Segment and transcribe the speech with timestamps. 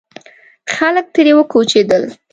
[0.73, 2.03] خلک ترې وکوچېدل.